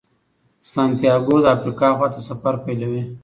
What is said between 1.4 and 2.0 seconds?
د افریقا